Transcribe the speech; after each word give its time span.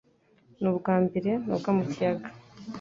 Ni 0.59 0.67
ubwambere 0.71 1.31
noga 1.45 1.69
mu 1.77 1.83
kiyaga. 1.91 2.27